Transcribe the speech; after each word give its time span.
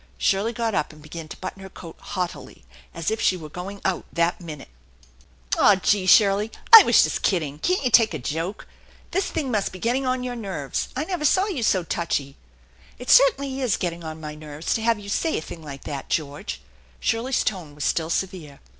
Shirley 0.17 0.51
got 0.51 0.73
up 0.73 0.91
and 0.91 0.99
began 0.99 1.27
to 1.27 1.37
button 1.37 1.61
her 1.61 1.69
coat 1.69 1.95
haughtily, 2.01 2.63
as 2.91 3.11
if 3.11 3.21
she 3.21 3.37
were 3.37 3.49
going 3.51 3.79
out 3.85 4.03
that 4.11 4.41
minute. 4.41 4.69
"Aw, 5.59 5.75
gee, 5.75 6.07
Shirley! 6.07 6.51
I 6.73 6.81
was 6.81 7.03
just 7.03 7.21
kidding. 7.21 7.59
Can't 7.59 7.83
you 7.83 7.91
take 7.91 8.09
a 8.09 8.17
THE 8.17 8.23
ENCHANTED 8.23 8.33
BARN 8.41 8.63
63 9.11 9.11
joke? 9.11 9.11
This 9.11 9.29
thing 9.29 9.51
must 9.51 9.71
be 9.71 9.77
getting 9.77 10.07
on 10.07 10.23
your 10.23 10.35
nerves. 10.35 10.87
I 10.95 11.05
nevei 11.05 11.27
saw 11.27 11.45
you 11.45 11.61
so 11.61 11.83
touchy."" 11.83 12.35
It 12.97 13.11
certainly 13.11 13.61
is 13.61 13.77
getting 13.77 14.03
on 14.03 14.19
my 14.19 14.33
nerves 14.33 14.73
to 14.73 14.81
have 14.81 14.97
you 14.97 15.07
say 15.07 15.37
a 15.37 15.39
thing 15.41 15.61
like 15.61 15.83
that, 15.83 16.09
George/' 16.09 16.61
Shirley's 16.99 17.43
tone 17.43 17.75
was 17.75 17.83
still 17.83 18.09
severe. 18.09 18.59